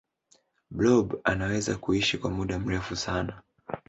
[0.71, 3.41] blob anaweza kuishi kwa muda mrefu sana